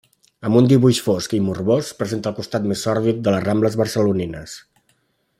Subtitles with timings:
[0.47, 4.57] Amb un dibuix fosc i morbós, presenta el costat més sòrdid de les Rambles barcelonines.